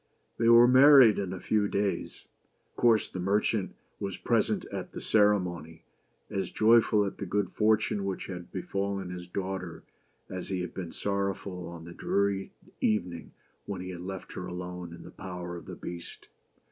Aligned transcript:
They 0.39 0.49
were 0.49 0.67
married 0.67 1.19
in 1.19 1.31
a 1.31 1.39
few 1.39 1.67
days. 1.67 2.25
Of 2.71 2.75
course 2.75 3.07
the 3.07 3.19
merchant 3.19 3.75
was 3.99 4.17
present 4.17 4.65
at 4.73 4.93
the 4.93 4.99
ceremony, 4.99 5.83
as 6.27 6.49
joyful 6.49 7.05
at 7.05 7.19
the 7.19 7.27
good 7.27 7.51
fortune 7.51 8.03
which 8.03 8.25
had 8.25 8.51
befallen 8.51 9.11
his 9.11 9.27
daughter 9.27 9.83
as 10.27 10.47
he 10.47 10.61
had 10.61 10.73
been 10.73 10.91
sorrowful 10.91 11.67
on 11.67 11.85
the 11.85 11.93
dreary 11.93 12.51
evening 12.79 13.33
when 13.67 13.79
he 13.81 13.91
had 13.91 14.01
left 14.01 14.33
her 14.33 14.47
alone 14.47 14.91
in 14.91 15.03
the 15.03 15.11
power 15.11 15.55
of 15.55 15.65
the 15.67 15.75
Beast. 15.75 16.29